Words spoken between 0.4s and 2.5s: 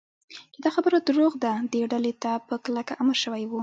چې دا خبره دروغ ده، دې ډلې ته